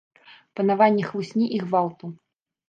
[0.59, 2.11] Панаванне хлусні і гвалту.